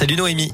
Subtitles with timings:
[0.00, 0.50] Salut Noémie.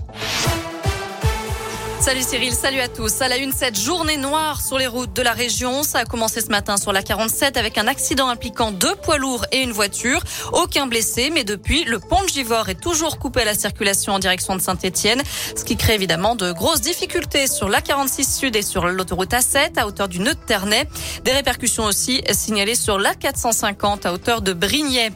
[1.98, 3.20] Salut Cyril, salut à tous.
[3.20, 5.82] À la une, cette journée noire sur les routes de la région.
[5.82, 9.44] Ça a commencé ce matin sur la 47 avec un accident impliquant deux poids lourds
[9.50, 10.22] et une voiture.
[10.52, 14.18] Aucun blessé, mais depuis, le pont de Givors est toujours coupé à la circulation en
[14.20, 15.22] direction de Saint-Etienne,
[15.56, 19.76] ce qui crée évidemment de grosses difficultés sur la 46 Sud et sur l'autoroute A7
[19.76, 20.86] à hauteur du nœud de Ternay.
[21.24, 25.10] Des répercussions aussi signalées sur la 450 à hauteur de Brignais.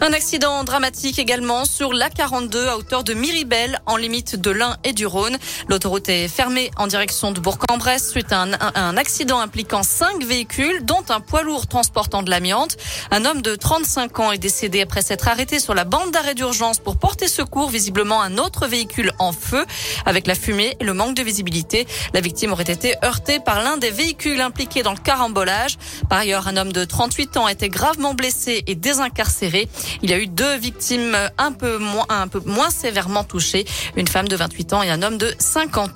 [0.00, 4.76] Un accident dramatique également sur la 42 à hauteur de Miribel en limite de l'Ain
[4.82, 5.38] et du Rhône.
[5.68, 11.04] L'autoroute est fermé en direction de Bourg-en-Bresse suite à un, accident impliquant cinq véhicules, dont
[11.08, 12.76] un poids lourd transportant de l'amiante.
[13.10, 16.78] Un homme de 35 ans est décédé après s'être arrêté sur la bande d'arrêt d'urgence
[16.78, 19.64] pour porter secours, visiblement un autre véhicule en feu.
[20.04, 23.76] Avec la fumée et le manque de visibilité, la victime aurait été heurtée par l'un
[23.76, 25.78] des véhicules impliqués dans le carambolage.
[26.08, 29.68] Par ailleurs, un homme de 38 ans a été gravement blessé et désincarcéré.
[30.02, 33.64] Il y a eu deux victimes un peu moins sévèrement touchées,
[33.96, 35.95] une femme de 28 ans et un homme de 50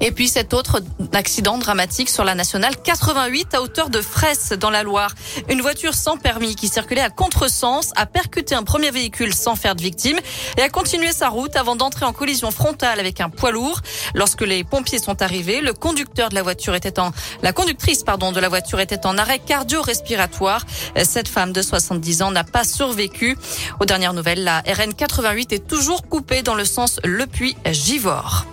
[0.00, 0.80] Et puis cet autre
[1.12, 5.12] accident dramatique sur la nationale 88 à hauteur de Fraisse dans la Loire.
[5.48, 9.74] Une voiture sans permis qui circulait à contresens a percuté un premier véhicule sans faire
[9.74, 10.18] de victime
[10.56, 13.80] et a continué sa route avant d'entrer en collision frontale avec un poids lourd.
[14.14, 17.10] Lorsque les pompiers sont arrivés, le conducteur de la voiture était en,
[17.42, 20.64] la conductrice, pardon, de la voiture était en arrêt cardio-respiratoire.
[21.02, 23.36] Cette femme de 70 ans n'a pas survécu.
[23.80, 28.46] Aux dernières nouvelles, la RN 88 est toujours coupée dans le sens Le Puy-Givors.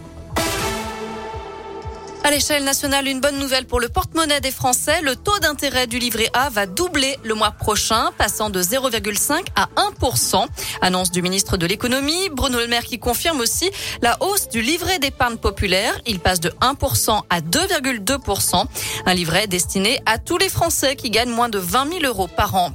[2.25, 4.99] À l'échelle nationale, une bonne nouvelle pour le porte-monnaie des Français.
[5.03, 9.69] Le taux d'intérêt du livret A va doubler le mois prochain, passant de 0,5 à
[10.01, 10.43] 1%.
[10.81, 13.69] Annonce du ministre de l'économie, Bruno Le Maire, qui confirme aussi
[14.01, 15.93] la hausse du livret d'épargne populaire.
[16.07, 18.65] Il passe de 1% à 2,2%.
[19.05, 22.55] Un livret destiné à tous les Français qui gagnent moins de 20 000 euros par
[22.55, 22.71] an.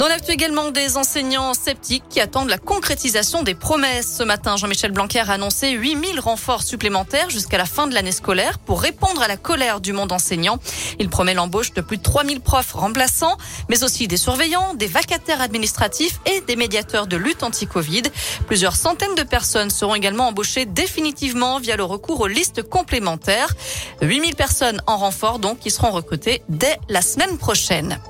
[0.00, 4.16] Dans l'actu également des enseignants sceptiques qui attendent la concrétisation des promesses.
[4.16, 8.58] Ce matin, Jean-Michel Blanquer a annoncé 8000 renforts supplémentaires jusqu'à la fin de l'année scolaire
[8.60, 10.58] pour répondre à la colère du monde enseignant.
[10.98, 13.36] Il promet l'embauche de plus de 3000 profs remplaçants,
[13.68, 18.04] mais aussi des surveillants, des vacataires administratifs et des médiateurs de lutte anti-Covid.
[18.46, 23.54] Plusieurs centaines de personnes seront également embauchées définitivement via le recours aux listes complémentaires.
[24.00, 28.00] 8000 personnes en renfort donc qui seront recrutées dès la semaine prochaine.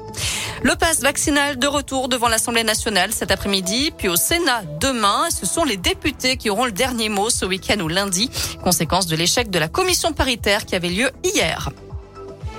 [0.63, 5.29] Le pass vaccinal de retour devant l'Assemblée nationale cet après-midi, puis au Sénat demain.
[5.31, 8.31] Ce sont les députés qui auront le dernier mot ce week-end ou lundi,
[8.63, 11.71] conséquence de l'échec de la commission paritaire qui avait lieu hier.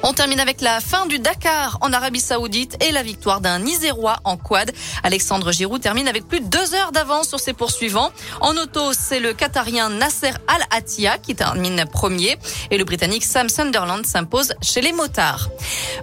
[0.03, 4.17] On termine avec la fin du Dakar en Arabie Saoudite et la victoire d'un Isérois
[4.23, 4.71] en quad.
[5.03, 8.09] Alexandre Giroud termine avec plus de deux heures d'avance sur ses poursuivants.
[8.39, 12.39] En auto, c'est le Qatarien Nasser Al-Attiyah qui termine premier
[12.71, 15.49] et le Britannique Sam Sunderland s'impose chez les motards.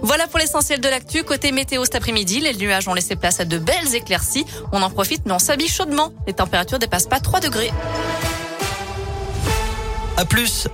[0.01, 1.23] Voilà pour l'essentiel de l'actu.
[1.23, 4.45] Côté météo cet après-midi, les nuages ont laissé place à de belles éclaircies.
[4.71, 6.11] On en profite mais on s'habille chaudement.
[6.27, 7.71] Les températures dépassent pas 3 degrés.
[10.17, 10.67] À plus.